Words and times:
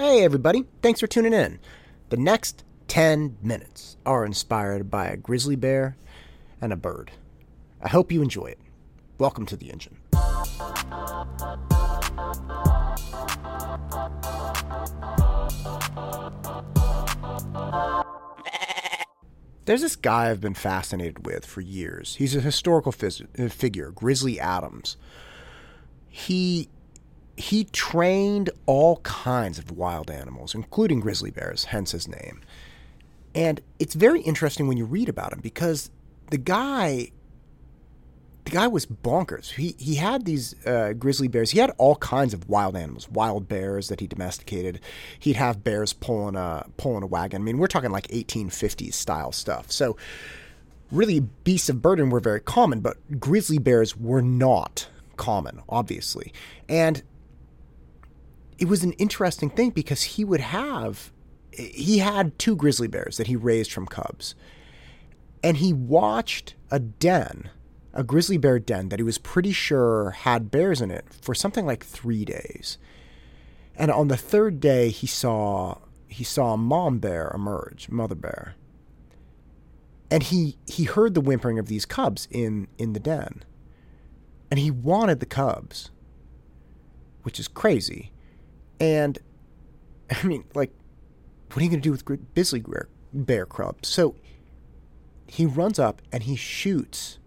Hey, 0.00 0.24
everybody. 0.24 0.64
Thanks 0.80 0.98
for 0.98 1.06
tuning 1.06 1.34
in. 1.34 1.58
The 2.08 2.16
next 2.16 2.64
10 2.88 3.36
minutes 3.42 3.98
are 4.06 4.24
inspired 4.24 4.90
by 4.90 5.08
a 5.08 5.16
grizzly 5.18 5.56
bear 5.56 5.94
and 6.58 6.72
a 6.72 6.76
bird. 6.76 7.10
I 7.82 7.90
hope 7.90 8.10
you 8.10 8.22
enjoy 8.22 8.46
it. 8.46 8.58
Welcome 9.18 9.44
to 9.44 9.58
the 9.58 9.70
engine. 9.70 9.98
There's 19.66 19.82
this 19.82 19.96
guy 19.96 20.30
I've 20.30 20.40
been 20.40 20.54
fascinated 20.54 21.26
with 21.26 21.44
for 21.44 21.60
years. 21.60 22.16
He's 22.16 22.34
a 22.34 22.40
historical 22.40 22.92
figure, 22.92 23.90
Grizzly 23.90 24.40
Adams. 24.40 24.96
He 26.08 26.70
he 27.40 27.64
trained 27.64 28.50
all 28.66 28.96
kinds 28.98 29.58
of 29.58 29.70
wild 29.70 30.10
animals, 30.10 30.54
including 30.54 31.00
grizzly 31.00 31.30
bears, 31.30 31.64
hence 31.64 31.92
his 31.92 32.06
name. 32.06 32.42
And 33.34 33.60
it's 33.78 33.94
very 33.94 34.20
interesting 34.20 34.68
when 34.68 34.76
you 34.76 34.84
read 34.84 35.08
about 35.08 35.32
him 35.32 35.40
because 35.40 35.90
the 36.30 36.38
guy 36.38 37.10
the 38.44 38.50
guy 38.50 38.66
was 38.66 38.84
bonkers. 38.86 39.52
He 39.52 39.74
he 39.78 39.94
had 39.94 40.24
these 40.24 40.54
uh, 40.66 40.92
grizzly 40.92 41.28
bears. 41.28 41.50
He 41.50 41.58
had 41.58 41.70
all 41.78 41.96
kinds 41.96 42.34
of 42.34 42.48
wild 42.48 42.76
animals, 42.76 43.08
wild 43.08 43.48
bears 43.48 43.88
that 43.88 44.00
he 44.00 44.06
domesticated. 44.06 44.80
He'd 45.18 45.36
have 45.36 45.64
bears 45.64 45.92
pulling 45.92 46.36
a 46.36 46.66
pulling 46.76 47.02
a 47.02 47.06
wagon. 47.06 47.42
I 47.42 47.44
mean, 47.44 47.58
we're 47.58 47.68
talking 47.68 47.90
like 47.90 48.08
1850s 48.08 48.94
style 48.94 49.32
stuff. 49.32 49.70
So 49.70 49.96
really, 50.90 51.20
beasts 51.20 51.68
of 51.68 51.80
burden 51.80 52.10
were 52.10 52.20
very 52.20 52.40
common, 52.40 52.80
but 52.80 52.96
grizzly 53.18 53.58
bears 53.58 53.96
were 53.96 54.22
not 54.22 54.88
common, 55.16 55.62
obviously. 55.68 56.32
And 56.68 57.02
it 58.60 58.68
was 58.68 58.84
an 58.84 58.92
interesting 58.92 59.50
thing 59.50 59.70
because 59.70 60.02
he 60.02 60.24
would 60.24 60.40
have 60.40 61.12
he 61.52 61.98
had 61.98 62.38
two 62.38 62.54
grizzly 62.54 62.86
bears 62.86 63.16
that 63.16 63.26
he 63.26 63.34
raised 63.34 63.72
from 63.72 63.86
cubs. 63.86 64.36
And 65.42 65.56
he 65.56 65.72
watched 65.72 66.54
a 66.70 66.78
den 66.78 67.50
a 67.92 68.04
grizzly 68.04 68.36
bear 68.36 68.58
den 68.58 68.88
that 68.88 69.00
he 69.00 69.02
was 69.02 69.18
pretty 69.18 69.52
sure 69.52 70.10
had 70.10 70.50
bears 70.50 70.80
in 70.80 70.90
it 70.90 71.06
for 71.20 71.34
something 71.34 71.66
like 71.66 71.84
three 71.84 72.24
days. 72.24 72.78
And 73.74 73.90
on 73.90 74.08
the 74.08 74.16
third 74.16 74.60
day, 74.60 74.90
he 74.90 75.06
saw 75.06 75.78
he 76.06 76.24
saw 76.24 76.54
a 76.54 76.58
mom 76.58 76.98
bear 76.98 77.32
emerge, 77.34 77.88
mother 77.88 78.14
bear. 78.14 78.54
And 80.10 80.22
he 80.24 80.56
he 80.66 80.84
heard 80.84 81.14
the 81.14 81.20
whimpering 81.20 81.58
of 81.58 81.66
these 81.66 81.86
cubs 81.86 82.28
in 82.30 82.68
in 82.78 82.92
the 82.92 83.00
den, 83.00 83.42
and 84.50 84.60
he 84.60 84.70
wanted 84.70 85.20
the 85.20 85.26
cubs, 85.26 85.90
which 87.22 87.40
is 87.40 87.48
crazy. 87.48 88.12
And 88.80 89.18
I 90.10 90.26
mean, 90.26 90.44
like, 90.54 90.72
what 91.48 91.58
are 91.58 91.62
you 91.62 91.70
going 91.70 91.80
to 91.80 91.84
do 91.84 91.92
with 91.92 92.04
grizzly 92.04 92.60
bear, 92.60 92.88
bear 93.12 93.46
cubs? 93.46 93.88
So 93.88 94.16
he 95.26 95.46
runs 95.46 95.78
up 95.78 96.02
and 96.12 96.24
he 96.24 96.36
shoots 96.36 97.18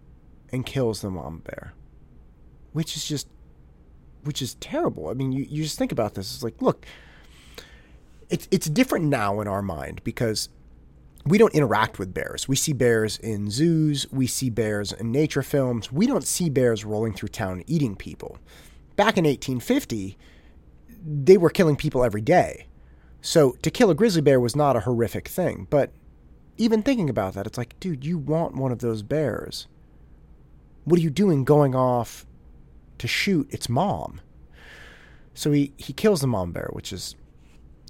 and 0.50 0.66
kills 0.66 1.00
the 1.00 1.10
mom 1.10 1.38
bear, 1.38 1.74
which 2.72 2.96
is 2.96 3.06
just, 3.06 3.28
which 4.24 4.42
is 4.42 4.54
terrible. 4.56 5.08
I 5.08 5.14
mean, 5.14 5.32
you, 5.32 5.46
you 5.48 5.62
just 5.62 5.78
think 5.78 5.92
about 5.92 6.14
this. 6.14 6.34
It's 6.34 6.42
like, 6.42 6.60
look, 6.60 6.86
it's 8.30 8.48
it's 8.50 8.68
different 8.68 9.06
now 9.06 9.40
in 9.40 9.48
our 9.48 9.62
mind 9.62 10.02
because 10.04 10.48
we 11.26 11.38
don't 11.38 11.54
interact 11.54 11.98
with 11.98 12.12
bears. 12.12 12.48
We 12.48 12.56
see 12.56 12.72
bears 12.72 13.18
in 13.18 13.50
zoos, 13.50 14.10
we 14.12 14.26
see 14.26 14.50
bears 14.50 14.92
in 14.92 15.10
nature 15.12 15.42
films. 15.42 15.90
We 15.90 16.06
don't 16.06 16.26
see 16.26 16.50
bears 16.50 16.84
rolling 16.84 17.14
through 17.14 17.30
town 17.30 17.64
eating 17.66 17.96
people. 17.96 18.38
Back 18.96 19.16
in 19.16 19.24
1850, 19.24 20.16
they 21.04 21.36
were 21.36 21.50
killing 21.50 21.76
people 21.76 22.04
every 22.04 22.20
day. 22.20 22.66
So 23.20 23.52
to 23.62 23.70
kill 23.70 23.90
a 23.90 23.94
grizzly 23.94 24.22
bear 24.22 24.40
was 24.40 24.56
not 24.56 24.76
a 24.76 24.80
horrific 24.80 25.28
thing. 25.28 25.66
But 25.70 25.92
even 26.56 26.82
thinking 26.82 27.10
about 27.10 27.34
that, 27.34 27.46
it's 27.46 27.58
like, 27.58 27.78
dude, 27.80 28.04
you 28.04 28.18
want 28.18 28.54
one 28.54 28.72
of 28.72 28.78
those 28.80 29.02
bears. 29.02 29.66
What 30.84 30.98
are 30.98 31.02
you 31.02 31.10
doing 31.10 31.44
going 31.44 31.74
off 31.74 32.26
to 32.98 33.08
shoot 33.08 33.52
its 33.52 33.68
mom? 33.68 34.20
So 35.32 35.52
he, 35.52 35.72
he 35.76 35.92
kills 35.92 36.20
the 36.20 36.26
mom 36.26 36.52
bear, 36.52 36.68
which 36.72 36.92
is 36.92 37.16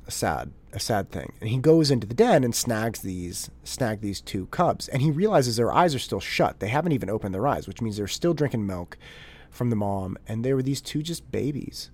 a 0.06 0.10
sad 0.10 0.52
a 0.74 0.80
sad 0.80 1.10
thing. 1.10 1.32
And 1.40 1.48
he 1.48 1.58
goes 1.58 1.90
into 1.90 2.06
the 2.06 2.14
den 2.14 2.42
and 2.42 2.54
snags 2.54 3.00
these 3.00 3.48
snag 3.62 4.00
these 4.00 4.20
two 4.20 4.46
cubs. 4.46 4.88
And 4.88 5.00
he 5.02 5.10
realizes 5.10 5.56
their 5.56 5.72
eyes 5.72 5.94
are 5.94 6.00
still 6.00 6.20
shut. 6.20 6.58
They 6.58 6.68
haven't 6.68 6.92
even 6.92 7.08
opened 7.08 7.34
their 7.34 7.46
eyes, 7.46 7.68
which 7.68 7.80
means 7.80 7.96
they're 7.96 8.08
still 8.08 8.34
drinking 8.34 8.66
milk 8.66 8.98
from 9.50 9.70
the 9.70 9.76
mom. 9.76 10.18
And 10.26 10.44
there 10.44 10.56
were 10.56 10.62
these 10.62 10.80
two 10.80 11.02
just 11.02 11.30
babies. 11.30 11.90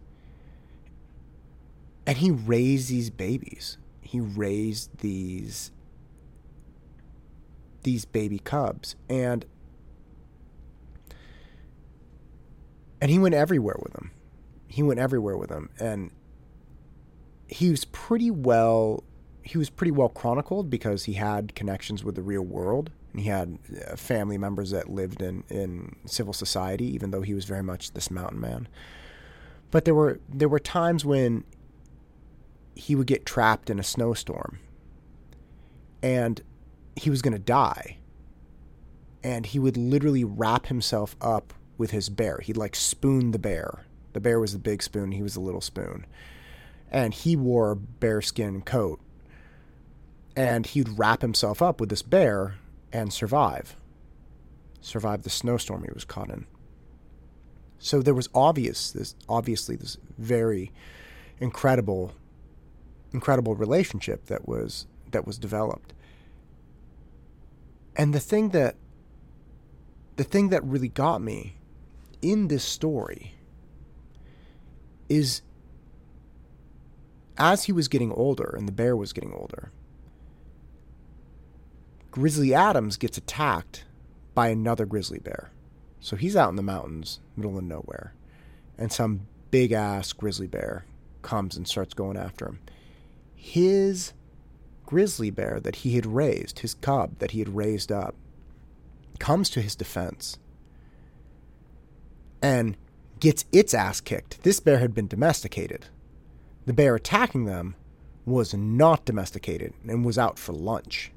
And 2.10 2.18
he 2.18 2.32
raised 2.32 2.88
these 2.90 3.08
babies. 3.08 3.78
He 4.00 4.18
raised 4.18 4.98
these 4.98 5.70
these 7.84 8.04
baby 8.04 8.40
cubs. 8.40 8.96
And 9.08 9.46
and 13.00 13.12
he 13.12 13.18
went 13.20 13.36
everywhere 13.36 13.76
with 13.80 13.92
them. 13.92 14.10
He 14.66 14.82
went 14.82 14.98
everywhere 14.98 15.36
with 15.36 15.50
them, 15.50 15.70
and 15.78 16.10
he 17.46 17.70
was 17.70 17.84
pretty 17.84 18.32
well. 18.32 19.04
He 19.44 19.56
was 19.56 19.70
pretty 19.70 19.92
well 19.92 20.08
chronicled 20.08 20.68
because 20.68 21.04
he 21.04 21.12
had 21.12 21.54
connections 21.54 22.02
with 22.02 22.16
the 22.16 22.22
real 22.22 22.42
world. 22.42 22.90
And 23.12 23.20
he 23.20 23.28
had 23.28 23.60
uh, 23.88 23.94
family 23.94 24.36
members 24.36 24.72
that 24.72 24.88
lived 24.88 25.22
in, 25.22 25.44
in 25.48 25.94
civil 26.06 26.32
society, 26.32 26.86
even 26.86 27.12
though 27.12 27.22
he 27.22 27.34
was 27.34 27.44
very 27.44 27.62
much 27.62 27.92
this 27.92 28.10
mountain 28.10 28.40
man. 28.40 28.66
But 29.70 29.84
there 29.84 29.94
were 29.94 30.18
there 30.28 30.48
were 30.48 30.58
times 30.58 31.04
when 31.04 31.44
he 32.80 32.94
would 32.94 33.06
get 33.06 33.26
trapped 33.26 33.68
in 33.68 33.78
a 33.78 33.84
snowstorm, 33.84 34.58
and 36.02 36.40
he 36.96 37.10
was 37.10 37.22
going 37.22 37.34
to 37.34 37.38
die. 37.38 37.98
And 39.22 39.44
he 39.44 39.58
would 39.58 39.76
literally 39.76 40.24
wrap 40.24 40.66
himself 40.66 41.14
up 41.20 41.52
with 41.76 41.90
his 41.90 42.08
bear. 42.08 42.40
He'd 42.42 42.56
like 42.56 42.74
spoon 42.74 43.32
the 43.32 43.38
bear. 43.38 43.84
The 44.14 44.20
bear 44.20 44.40
was 44.40 44.54
the 44.54 44.58
big 44.58 44.82
spoon, 44.82 45.12
he 45.12 45.22
was 45.22 45.34
the 45.34 45.40
little 45.40 45.60
spoon. 45.60 46.06
And 46.90 47.12
he 47.12 47.36
wore 47.36 47.72
a 47.72 47.76
bearskin 47.76 48.62
coat. 48.62 48.98
And 50.34 50.64
he'd 50.64 50.98
wrap 50.98 51.20
himself 51.20 51.60
up 51.60 51.80
with 51.80 51.90
this 51.90 52.02
bear 52.02 52.54
and 52.92 53.12
survive. 53.12 53.76
Survive 54.80 55.22
the 55.22 55.30
snowstorm 55.30 55.82
he 55.82 55.92
was 55.92 56.06
caught 56.06 56.30
in. 56.30 56.46
So 57.78 58.00
there 58.00 58.14
was 58.14 58.30
obvious 58.34 58.90
this 58.90 59.14
obviously 59.28 59.76
this 59.76 59.98
very 60.18 60.72
incredible 61.40 62.12
incredible 63.12 63.54
relationship 63.54 64.26
that 64.26 64.46
was 64.46 64.86
that 65.10 65.26
was 65.26 65.38
developed. 65.38 65.92
And 67.96 68.14
the 68.14 68.20
thing 68.20 68.50
that 68.50 68.76
the 70.16 70.24
thing 70.24 70.50
that 70.50 70.64
really 70.64 70.88
got 70.88 71.20
me 71.20 71.56
in 72.22 72.48
this 72.48 72.64
story 72.64 73.34
is 75.08 75.42
as 77.36 77.64
he 77.64 77.72
was 77.72 77.88
getting 77.88 78.12
older 78.12 78.54
and 78.56 78.68
the 78.68 78.72
bear 78.72 78.94
was 78.94 79.12
getting 79.12 79.32
older, 79.32 79.72
Grizzly 82.10 82.52
Adams 82.52 82.96
gets 82.96 83.16
attacked 83.16 83.84
by 84.34 84.48
another 84.48 84.84
grizzly 84.84 85.18
bear. 85.18 85.50
So 86.00 86.16
he's 86.16 86.36
out 86.36 86.50
in 86.50 86.56
the 86.56 86.62
mountains, 86.62 87.20
middle 87.36 87.56
of 87.56 87.64
nowhere, 87.64 88.14
and 88.78 88.92
some 88.92 89.26
big 89.50 89.72
ass 89.72 90.12
grizzly 90.12 90.46
bear 90.46 90.84
comes 91.22 91.56
and 91.56 91.66
starts 91.66 91.94
going 91.94 92.16
after 92.16 92.46
him. 92.46 92.60
His 93.42 94.12
grizzly 94.84 95.30
bear 95.30 95.60
that 95.60 95.76
he 95.76 95.96
had 95.96 96.04
raised, 96.04 96.58
his 96.58 96.74
cub 96.74 97.18
that 97.20 97.30
he 97.30 97.38
had 97.38 97.56
raised 97.56 97.90
up, 97.90 98.14
comes 99.18 99.48
to 99.50 99.62
his 99.62 99.74
defense 99.74 100.38
and 102.42 102.76
gets 103.18 103.46
its 103.50 103.72
ass 103.72 104.02
kicked. 104.02 104.42
This 104.42 104.60
bear 104.60 104.78
had 104.78 104.94
been 104.94 105.08
domesticated. 105.08 105.86
The 106.66 106.74
bear 106.74 106.94
attacking 106.94 107.46
them 107.46 107.76
was 108.26 108.52
not 108.52 109.06
domesticated 109.06 109.72
and 109.88 110.04
was 110.04 110.18
out 110.18 110.38
for 110.38 110.52
lunch. 110.52 111.10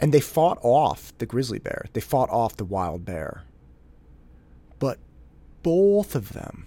And 0.00 0.14
they 0.14 0.20
fought 0.20 0.58
off 0.62 1.12
the 1.18 1.26
grizzly 1.26 1.58
bear. 1.58 1.84
They 1.92 2.00
fought 2.00 2.30
off 2.30 2.56
the 2.56 2.64
wild 2.64 3.04
bear. 3.04 3.44
But 4.78 4.98
both 5.62 6.14
of 6.14 6.32
them, 6.32 6.66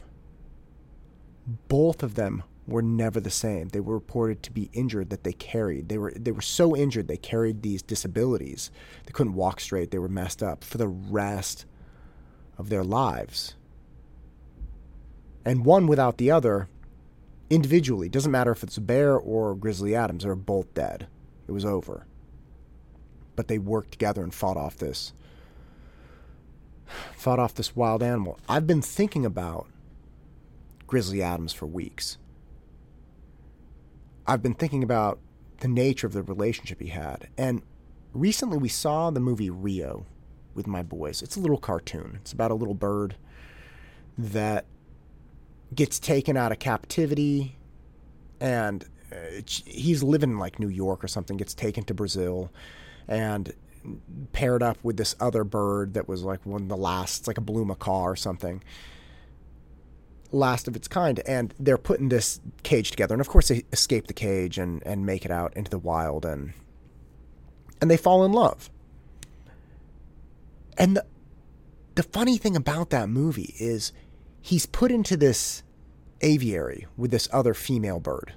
both 1.67 2.03
of 2.03 2.13
them 2.13 2.43
were 2.67 2.81
never 2.81 3.19
the 3.19 3.29
same. 3.29 3.69
They 3.69 3.79
were 3.79 3.95
reported 3.95 4.41
to 4.43 4.51
be 4.51 4.69
injured 4.73 5.09
that 5.09 5.23
they 5.23 5.33
carried. 5.33 5.89
They 5.89 5.97
were 5.97 6.13
they 6.15 6.31
were 6.31 6.41
so 6.41 6.75
injured 6.75 7.07
they 7.07 7.17
carried 7.17 7.61
these 7.61 7.81
disabilities. 7.81 8.71
They 9.05 9.11
couldn't 9.11 9.33
walk 9.33 9.59
straight. 9.59 9.91
They 9.91 9.99
were 9.99 10.09
messed 10.09 10.41
up 10.41 10.63
for 10.63 10.77
the 10.77 10.87
rest 10.87 11.65
of 12.57 12.69
their 12.69 12.83
lives. 12.83 13.55
And 15.45 15.65
one 15.65 15.87
without 15.87 16.17
the 16.17 16.31
other, 16.31 16.69
individually, 17.49 18.07
doesn't 18.07 18.31
matter 18.31 18.51
if 18.51 18.63
it's 18.63 18.77
a 18.77 18.81
bear 18.81 19.17
or 19.17 19.55
Grizzly 19.55 19.93
Adams, 19.93 20.23
they're 20.23 20.35
both 20.35 20.73
dead. 20.73 21.07
It 21.47 21.51
was 21.51 21.65
over. 21.65 22.05
But 23.35 23.49
they 23.49 23.57
worked 23.57 23.91
together 23.91 24.23
and 24.23 24.33
fought 24.33 24.57
off 24.57 24.77
this 24.77 25.13
fought 27.15 27.39
off 27.39 27.55
this 27.55 27.75
wild 27.75 28.03
animal. 28.03 28.37
I've 28.47 28.67
been 28.67 28.81
thinking 28.81 29.25
about 29.25 29.67
Grizzly 30.85 31.23
Adams 31.23 31.53
for 31.53 31.65
weeks. 31.65 32.17
I've 34.25 34.41
been 34.41 34.53
thinking 34.53 34.83
about 34.83 35.19
the 35.59 35.67
nature 35.67 36.07
of 36.07 36.13
the 36.13 36.23
relationship 36.23 36.81
he 36.81 36.89
had. 36.89 37.29
And 37.37 37.61
recently 38.13 38.57
we 38.57 38.69
saw 38.69 39.09
the 39.09 39.19
movie 39.19 39.49
Rio 39.49 40.05
with 40.53 40.67
my 40.67 40.83
boys. 40.83 41.21
It's 41.21 41.35
a 41.35 41.39
little 41.39 41.57
cartoon. 41.57 42.17
It's 42.21 42.31
about 42.31 42.51
a 42.51 42.55
little 42.55 42.73
bird 42.73 43.15
that 44.17 44.65
gets 45.73 45.99
taken 45.99 46.37
out 46.37 46.51
of 46.51 46.59
captivity 46.59 47.57
and 48.39 48.85
uh, 49.11 49.41
he's 49.45 50.03
living 50.03 50.31
in 50.31 50.39
like 50.39 50.59
New 50.59 50.69
York 50.69 51.03
or 51.03 51.07
something, 51.07 51.37
gets 51.37 51.53
taken 51.53 51.83
to 51.85 51.93
Brazil 51.93 52.51
and 53.07 53.53
paired 54.31 54.63
up 54.63 54.77
with 54.83 54.97
this 54.97 55.15
other 55.19 55.43
bird 55.43 55.93
that 55.93 56.07
was 56.07 56.23
like 56.23 56.45
one 56.45 56.63
of 56.63 56.69
the 56.69 56.77
last, 56.77 57.27
like 57.27 57.37
a 57.37 57.41
blue 57.41 57.65
macaw 57.65 58.03
or 58.03 58.15
something 58.15 58.63
last 60.33 60.67
of 60.67 60.75
its 60.75 60.87
kind. 60.87 61.21
And 61.25 61.53
they're 61.59 61.77
putting 61.77 62.09
this 62.09 62.41
cage 62.63 62.91
together. 62.91 63.13
And 63.13 63.21
of 63.21 63.29
course, 63.29 63.47
they 63.47 63.63
escape 63.71 64.07
the 64.07 64.13
cage 64.13 64.57
and, 64.57 64.83
and 64.85 65.05
make 65.05 65.25
it 65.25 65.31
out 65.31 65.55
into 65.55 65.71
the 65.71 65.79
wild 65.79 66.25
and 66.25 66.53
and 67.83 67.91
they 67.91 67.97
fall 67.97 68.23
in 68.23 68.31
love. 68.31 68.69
And 70.77 70.95
the, 70.95 71.05
the 71.95 72.03
funny 72.03 72.37
thing 72.37 72.55
about 72.55 72.91
that 72.91 73.09
movie 73.09 73.53
is 73.59 73.91
he's 74.41 74.65
put 74.65 74.89
into 74.89 75.17
this 75.17 75.63
aviary 76.21 76.87
with 76.95 77.11
this 77.11 77.27
other 77.33 77.53
female 77.53 77.99
bird. 77.99 78.33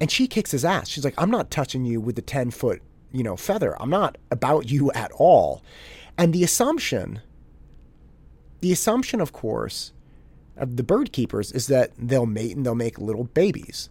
And 0.00 0.12
she 0.12 0.28
kicks 0.28 0.52
his 0.52 0.64
ass. 0.64 0.88
She's 0.88 1.04
like, 1.04 1.14
I'm 1.18 1.30
not 1.30 1.50
touching 1.50 1.84
you 1.84 2.00
with 2.00 2.14
the 2.14 2.22
10 2.22 2.52
foot, 2.52 2.82
you 3.10 3.24
know, 3.24 3.36
feather. 3.36 3.76
I'm 3.82 3.90
not 3.90 4.16
about 4.30 4.70
you 4.70 4.92
at 4.92 5.10
all. 5.12 5.64
And 6.16 6.32
the 6.32 6.44
assumption, 6.44 7.20
the 8.60 8.70
assumption, 8.70 9.20
of 9.20 9.32
course, 9.32 9.92
of 10.58 10.76
the 10.76 10.82
bird 10.82 11.12
keepers 11.12 11.52
is 11.52 11.66
that 11.68 11.92
they'll 11.98 12.26
mate 12.26 12.56
and 12.56 12.64
they'll 12.64 12.74
make 12.74 12.98
little 12.98 13.24
babies. 13.24 13.88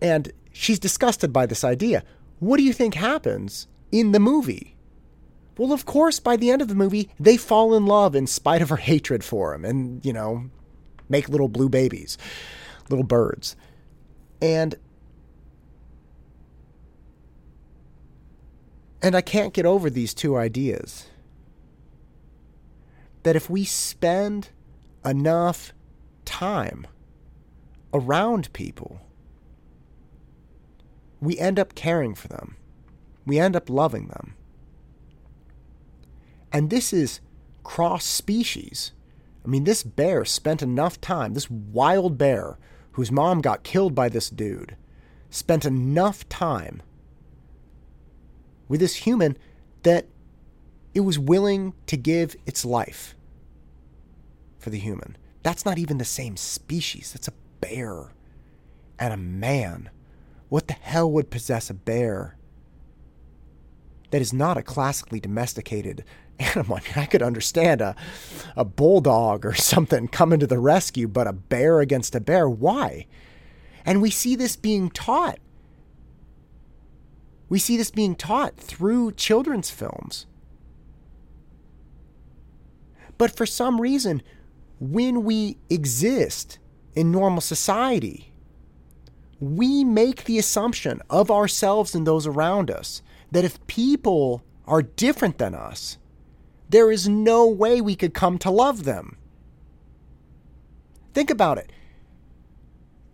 And 0.00 0.32
she's 0.52 0.78
disgusted 0.78 1.32
by 1.32 1.46
this 1.46 1.64
idea. 1.64 2.04
What 2.38 2.56
do 2.56 2.62
you 2.62 2.72
think 2.72 2.94
happens 2.94 3.68
in 3.90 4.12
the 4.12 4.20
movie? 4.20 4.76
Well, 5.56 5.72
of 5.72 5.86
course, 5.86 6.18
by 6.18 6.36
the 6.36 6.50
end 6.50 6.62
of 6.62 6.68
the 6.68 6.74
movie, 6.74 7.10
they 7.20 7.36
fall 7.36 7.74
in 7.74 7.86
love 7.86 8.14
in 8.14 8.26
spite 8.26 8.62
of 8.62 8.68
her 8.70 8.76
hatred 8.88 9.22
for 9.22 9.54
him 9.54 9.64
and, 9.64 10.04
you 10.04 10.12
know, 10.12 10.50
make 11.08 11.28
little 11.28 11.48
blue 11.48 11.68
babies, 11.68 12.18
little 12.88 13.04
birds. 13.04 13.54
And 14.40 14.74
and 19.02 19.16
I 19.16 19.20
can't 19.20 19.52
get 19.52 19.66
over 19.66 19.90
these 19.90 20.14
two 20.14 20.36
ideas. 20.36 21.06
That 23.24 23.36
if 23.36 23.50
we 23.50 23.64
spend 23.64 24.50
enough 25.04 25.72
time 26.24 26.86
around 27.92 28.52
people, 28.52 29.00
we 31.20 31.38
end 31.38 31.58
up 31.58 31.74
caring 31.74 32.14
for 32.14 32.28
them. 32.28 32.56
We 33.24 33.38
end 33.38 33.54
up 33.54 33.70
loving 33.70 34.08
them. 34.08 34.34
And 36.52 36.70
this 36.70 36.92
is 36.92 37.20
cross 37.62 38.04
species. 38.04 38.92
I 39.44 39.48
mean, 39.48 39.64
this 39.64 39.82
bear 39.82 40.24
spent 40.24 40.62
enough 40.62 41.00
time, 41.00 41.34
this 41.34 41.50
wild 41.50 42.18
bear 42.18 42.58
whose 42.92 43.10
mom 43.10 43.40
got 43.40 43.62
killed 43.62 43.94
by 43.94 44.08
this 44.08 44.28
dude, 44.28 44.76
spent 45.30 45.64
enough 45.64 46.28
time 46.28 46.82
with 48.68 48.80
this 48.80 48.96
human 48.96 49.36
that 49.82 50.06
it 50.94 51.00
was 51.00 51.18
willing 51.18 51.72
to 51.86 51.96
give 51.96 52.36
its 52.46 52.64
life 52.64 53.14
for 54.62 54.70
the 54.70 54.78
human. 54.78 55.16
That's 55.42 55.64
not 55.64 55.78
even 55.78 55.98
the 55.98 56.04
same 56.04 56.36
species. 56.36 57.12
That's 57.12 57.28
a 57.28 57.34
bear 57.60 58.12
and 58.98 59.12
a 59.12 59.16
man. 59.16 59.90
What 60.48 60.68
the 60.68 60.74
hell 60.74 61.10
would 61.10 61.30
possess 61.30 61.68
a 61.68 61.74
bear 61.74 62.36
that 64.10 64.22
is 64.22 64.32
not 64.32 64.56
a 64.56 64.62
classically 64.62 65.18
domesticated 65.18 66.04
animal? 66.38 66.78
I 66.94 67.06
could 67.06 67.22
understand 67.22 67.80
a, 67.80 67.96
a 68.56 68.64
bulldog 68.64 69.44
or 69.44 69.54
something 69.56 70.08
coming 70.08 70.38
to 70.38 70.46
the 70.46 70.60
rescue, 70.60 71.08
but 71.08 71.26
a 71.26 71.32
bear 71.32 71.80
against 71.80 72.14
a 72.14 72.20
bear, 72.20 72.48
why? 72.48 73.06
And 73.84 74.00
we 74.00 74.10
see 74.10 74.36
this 74.36 74.54
being 74.54 74.90
taught. 74.90 75.38
We 77.48 77.58
see 77.58 77.76
this 77.76 77.90
being 77.90 78.14
taught 78.14 78.56
through 78.56 79.12
children's 79.12 79.70
films. 79.70 80.26
But 83.18 83.36
for 83.36 83.44
some 83.44 83.80
reason, 83.80 84.22
when 84.82 85.22
we 85.22 85.56
exist 85.70 86.58
in 86.96 87.12
normal 87.12 87.40
society, 87.40 88.32
we 89.38 89.84
make 89.84 90.24
the 90.24 90.40
assumption 90.40 91.00
of 91.08 91.30
ourselves 91.30 91.94
and 91.94 92.04
those 92.04 92.26
around 92.26 92.68
us 92.68 93.00
that 93.30 93.44
if 93.44 93.64
people 93.68 94.42
are 94.66 94.82
different 94.82 95.38
than 95.38 95.54
us, 95.54 95.98
there 96.68 96.90
is 96.90 97.08
no 97.08 97.46
way 97.46 97.80
we 97.80 97.94
could 97.94 98.12
come 98.12 98.38
to 98.38 98.50
love 98.50 98.82
them. 98.82 99.16
Think 101.14 101.30
about 101.30 101.58
it. 101.58 101.70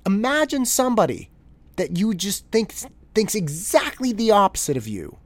Imagine 0.07 0.65
somebody 0.65 1.29
that 1.77 1.99
you 1.99 2.15
just 2.15 2.47
think 2.51 2.73
thinks 3.15 3.35
exactly 3.35 4.15
the 4.15 4.31
opposite 4.31 4.79
of 4.79 4.89
you. 4.89 5.19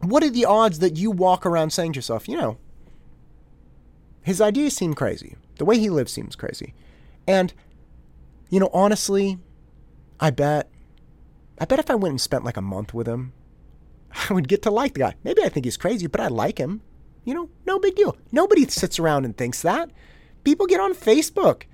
What 0.00 0.22
are 0.22 0.30
the 0.30 0.46
odds 0.46 0.78
that 0.78 0.96
you 0.96 1.10
walk 1.10 1.44
around 1.44 1.70
saying 1.70 1.92
to 1.92 1.98
yourself, 1.98 2.28
you 2.28 2.38
know, 2.38 2.56
his 4.22 4.40
ideas 4.40 4.74
seem 4.74 4.94
crazy. 4.94 5.36
The 5.60 5.66
way 5.66 5.78
he 5.78 5.90
lives 5.90 6.10
seems 6.10 6.36
crazy. 6.36 6.72
And, 7.28 7.52
you 8.48 8.58
know, 8.58 8.70
honestly, 8.72 9.38
I 10.18 10.30
bet, 10.30 10.70
I 11.58 11.66
bet 11.66 11.78
if 11.78 11.90
I 11.90 11.96
went 11.96 12.12
and 12.12 12.20
spent 12.20 12.44
like 12.44 12.56
a 12.56 12.62
month 12.62 12.94
with 12.94 13.06
him, 13.06 13.34
I 14.30 14.32
would 14.32 14.48
get 14.48 14.62
to 14.62 14.70
like 14.70 14.94
the 14.94 15.00
guy. 15.00 15.16
Maybe 15.22 15.42
I 15.42 15.50
think 15.50 15.66
he's 15.66 15.76
crazy, 15.76 16.06
but 16.06 16.18
I 16.18 16.28
like 16.28 16.56
him. 16.56 16.80
You 17.26 17.34
know, 17.34 17.50
no 17.66 17.78
big 17.78 17.94
deal. 17.94 18.16
Nobody 18.32 18.66
sits 18.68 18.98
around 18.98 19.26
and 19.26 19.36
thinks 19.36 19.60
that. 19.60 19.90
People 20.44 20.64
get 20.64 20.80
on 20.80 20.94
Facebook. 20.94 21.64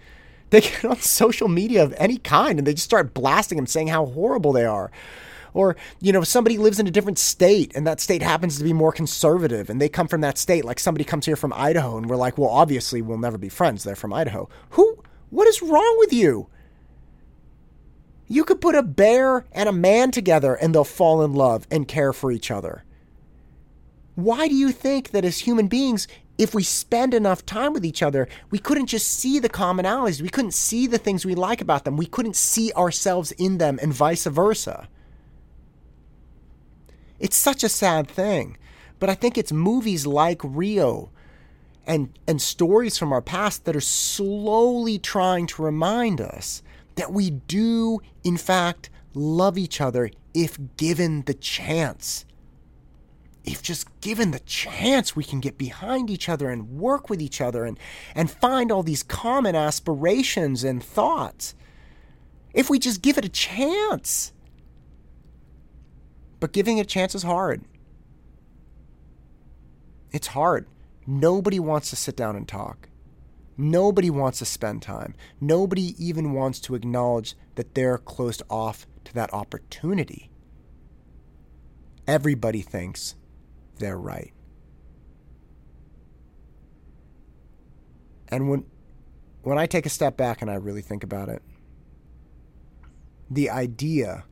They 0.50 0.60
get 0.62 0.84
on 0.84 0.98
social 0.98 1.46
media 1.46 1.84
of 1.84 1.94
any 1.96 2.16
kind 2.18 2.58
and 2.58 2.66
they 2.66 2.74
just 2.74 2.86
start 2.86 3.14
blasting 3.14 3.56
him, 3.56 3.68
saying 3.68 3.86
how 3.86 4.06
horrible 4.06 4.52
they 4.52 4.64
are. 4.64 4.90
Or, 5.56 5.74
you 6.02 6.12
know, 6.12 6.22
somebody 6.22 6.58
lives 6.58 6.78
in 6.78 6.86
a 6.86 6.90
different 6.90 7.18
state 7.18 7.74
and 7.74 7.86
that 7.86 7.98
state 7.98 8.20
happens 8.20 8.58
to 8.58 8.64
be 8.64 8.74
more 8.74 8.92
conservative 8.92 9.70
and 9.70 9.80
they 9.80 9.88
come 9.88 10.06
from 10.06 10.20
that 10.20 10.36
state. 10.36 10.66
Like 10.66 10.78
somebody 10.78 11.02
comes 11.02 11.24
here 11.24 11.34
from 11.34 11.54
Idaho 11.54 11.96
and 11.96 12.10
we're 12.10 12.16
like, 12.16 12.36
well, 12.36 12.50
obviously 12.50 13.00
we'll 13.00 13.16
never 13.16 13.38
be 13.38 13.48
friends. 13.48 13.82
They're 13.82 13.96
from 13.96 14.12
Idaho. 14.12 14.50
Who? 14.70 15.02
What 15.30 15.48
is 15.48 15.62
wrong 15.62 15.96
with 15.98 16.12
you? 16.12 16.48
You 18.28 18.44
could 18.44 18.60
put 18.60 18.74
a 18.74 18.82
bear 18.82 19.46
and 19.50 19.66
a 19.66 19.72
man 19.72 20.10
together 20.10 20.54
and 20.54 20.74
they'll 20.74 20.84
fall 20.84 21.24
in 21.24 21.32
love 21.32 21.66
and 21.70 21.88
care 21.88 22.12
for 22.12 22.30
each 22.30 22.50
other. 22.50 22.84
Why 24.14 24.48
do 24.48 24.54
you 24.54 24.72
think 24.72 25.12
that 25.12 25.24
as 25.24 25.38
human 25.38 25.68
beings, 25.68 26.06
if 26.36 26.54
we 26.54 26.64
spend 26.64 27.14
enough 27.14 27.46
time 27.46 27.72
with 27.72 27.84
each 27.86 28.02
other, 28.02 28.28
we 28.50 28.58
couldn't 28.58 28.88
just 28.88 29.08
see 29.08 29.38
the 29.38 29.48
commonalities? 29.48 30.20
We 30.20 30.28
couldn't 30.28 30.52
see 30.52 30.86
the 30.86 30.98
things 30.98 31.24
we 31.24 31.34
like 31.34 31.62
about 31.62 31.84
them. 31.84 31.96
We 31.96 32.04
couldn't 32.04 32.36
see 32.36 32.72
ourselves 32.74 33.32
in 33.32 33.56
them 33.56 33.78
and 33.80 33.94
vice 33.94 34.26
versa. 34.26 34.88
It's 37.18 37.36
such 37.36 37.64
a 37.64 37.68
sad 37.68 38.08
thing. 38.08 38.56
But 38.98 39.10
I 39.10 39.14
think 39.14 39.36
it's 39.36 39.52
movies 39.52 40.06
like 40.06 40.40
Rio 40.42 41.10
and, 41.86 42.18
and 42.26 42.40
stories 42.40 42.98
from 42.98 43.12
our 43.12 43.22
past 43.22 43.64
that 43.64 43.76
are 43.76 43.80
slowly 43.80 44.98
trying 44.98 45.46
to 45.48 45.62
remind 45.62 46.20
us 46.20 46.62
that 46.96 47.12
we 47.12 47.30
do, 47.30 48.00
in 48.24 48.36
fact, 48.36 48.90
love 49.14 49.56
each 49.56 49.80
other 49.80 50.10
if 50.34 50.58
given 50.76 51.22
the 51.22 51.34
chance. 51.34 52.24
If 53.44 53.62
just 53.62 54.00
given 54.00 54.32
the 54.32 54.40
chance, 54.40 55.14
we 55.14 55.22
can 55.22 55.40
get 55.40 55.56
behind 55.56 56.10
each 56.10 56.28
other 56.28 56.50
and 56.50 56.70
work 56.70 57.08
with 57.08 57.22
each 57.22 57.40
other 57.40 57.64
and, 57.64 57.78
and 58.14 58.30
find 58.30 58.72
all 58.72 58.82
these 58.82 59.04
common 59.04 59.54
aspirations 59.54 60.64
and 60.64 60.82
thoughts. 60.82 61.54
If 62.52 62.68
we 62.68 62.78
just 62.78 63.02
give 63.02 63.18
it 63.18 63.24
a 63.24 63.28
chance. 63.28 64.32
But 66.40 66.52
giving 66.52 66.78
it 66.78 66.82
a 66.82 66.84
chance 66.84 67.14
is 67.14 67.22
hard. 67.22 67.64
It's 70.12 70.28
hard. 70.28 70.66
Nobody 71.06 71.58
wants 71.58 71.90
to 71.90 71.96
sit 71.96 72.16
down 72.16 72.36
and 72.36 72.46
talk. 72.46 72.88
Nobody 73.56 74.10
wants 74.10 74.38
to 74.40 74.44
spend 74.44 74.82
time. 74.82 75.14
Nobody 75.40 75.94
even 76.04 76.32
wants 76.32 76.60
to 76.60 76.74
acknowledge 76.74 77.34
that 77.54 77.74
they're 77.74 77.98
closed 77.98 78.42
off 78.50 78.86
to 79.04 79.14
that 79.14 79.32
opportunity. 79.32 80.30
Everybody 82.06 82.60
thinks 82.60 83.14
they're 83.78 83.98
right. 83.98 84.32
And 88.28 88.50
when 88.50 88.64
when 89.42 89.58
I 89.58 89.66
take 89.66 89.86
a 89.86 89.90
step 89.90 90.16
back 90.16 90.42
and 90.42 90.50
I 90.50 90.54
really 90.54 90.82
think 90.82 91.04
about 91.04 91.28
it, 91.28 91.40
the 93.30 93.48
idea 93.48 94.24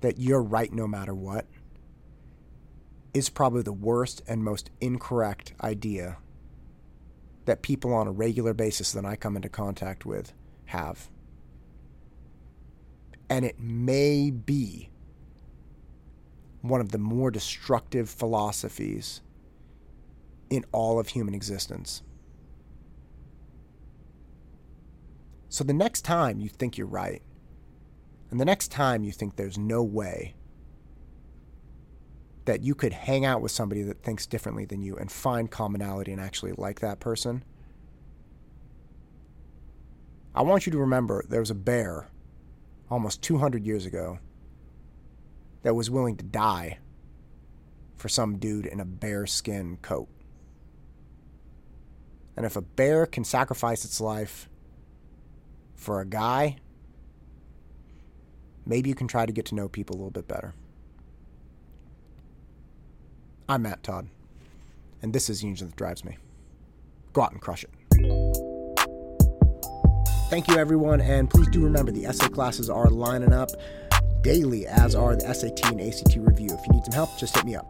that 0.00 0.18
you're 0.18 0.42
right 0.42 0.72
no 0.72 0.86
matter 0.86 1.14
what 1.14 1.46
is 3.12 3.28
probably 3.28 3.62
the 3.62 3.72
worst 3.72 4.22
and 4.28 4.44
most 4.44 4.70
incorrect 4.80 5.52
idea 5.62 6.18
that 7.44 7.62
people 7.62 7.92
on 7.92 8.06
a 8.06 8.12
regular 8.12 8.54
basis 8.54 8.92
that 8.92 9.04
I 9.04 9.16
come 9.16 9.36
into 9.36 9.48
contact 9.48 10.06
with 10.06 10.32
have. 10.66 11.10
And 13.28 13.44
it 13.44 13.58
may 13.58 14.30
be 14.30 14.90
one 16.62 16.80
of 16.80 16.92
the 16.92 16.98
more 16.98 17.30
destructive 17.30 18.08
philosophies 18.08 19.22
in 20.50 20.64
all 20.72 20.98
of 20.98 21.08
human 21.08 21.34
existence. 21.34 22.02
So 25.48 25.64
the 25.64 25.72
next 25.72 26.02
time 26.02 26.40
you 26.40 26.48
think 26.48 26.76
you're 26.78 26.86
right, 26.86 27.22
and 28.30 28.40
the 28.40 28.44
next 28.44 28.68
time 28.68 29.04
you 29.04 29.12
think 29.12 29.36
there's 29.36 29.58
no 29.58 29.82
way 29.82 30.34
that 32.44 32.62
you 32.62 32.74
could 32.74 32.92
hang 32.92 33.24
out 33.24 33.42
with 33.42 33.52
somebody 33.52 33.82
that 33.82 34.02
thinks 34.02 34.26
differently 34.26 34.64
than 34.64 34.82
you 34.82 34.96
and 34.96 35.10
find 35.10 35.50
commonality 35.50 36.12
and 36.12 36.20
actually 36.20 36.52
like 36.52 36.80
that 36.80 37.00
person, 37.00 37.44
I 40.34 40.42
want 40.42 40.66
you 40.66 40.72
to 40.72 40.78
remember 40.78 41.24
there 41.28 41.40
was 41.40 41.50
a 41.50 41.56
bear 41.56 42.08
almost 42.90 43.22
200 43.22 43.64
years 43.64 43.86
ago 43.86 44.18
that 45.62 45.74
was 45.74 45.90
willing 45.90 46.16
to 46.16 46.24
die 46.24 46.78
for 47.96 48.08
some 48.08 48.38
dude 48.38 48.66
in 48.66 48.80
a 48.80 48.84
bear 48.84 49.26
skin 49.26 49.78
coat. 49.82 50.08
And 52.36 52.46
if 52.46 52.56
a 52.56 52.62
bear 52.62 53.06
can 53.06 53.24
sacrifice 53.24 53.84
its 53.84 54.00
life 54.00 54.48
for 55.74 56.00
a 56.00 56.06
guy, 56.06 56.56
maybe 58.70 58.88
you 58.88 58.94
can 58.94 59.08
try 59.08 59.26
to 59.26 59.32
get 59.32 59.44
to 59.46 59.54
know 59.56 59.68
people 59.68 59.96
a 59.96 59.98
little 59.98 60.12
bit 60.12 60.28
better. 60.28 60.54
I'm 63.48 63.62
Matt 63.62 63.82
Todd, 63.82 64.08
and 65.02 65.12
this 65.12 65.28
is 65.28 65.42
Engine 65.42 65.66
That 65.66 65.76
Drives 65.76 66.04
Me. 66.04 66.16
Go 67.12 67.22
out 67.22 67.32
and 67.32 67.40
crush 67.40 67.64
it. 67.64 67.70
Thank 70.30 70.46
you, 70.46 70.56
everyone, 70.56 71.00
and 71.00 71.28
please 71.28 71.48
do 71.48 71.64
remember 71.64 71.90
the 71.90 72.06
essay 72.06 72.28
classes 72.28 72.70
are 72.70 72.88
lining 72.88 73.32
up 73.32 73.50
daily, 74.22 74.68
as 74.68 74.94
are 74.94 75.16
the 75.16 75.34
SAT 75.34 75.66
and 75.72 75.80
ACT 75.80 76.14
review. 76.16 76.50
If 76.52 76.64
you 76.68 76.74
need 76.74 76.84
some 76.84 76.94
help, 76.94 77.18
just 77.18 77.34
hit 77.34 77.44
me 77.44 77.56
up. 77.56 77.66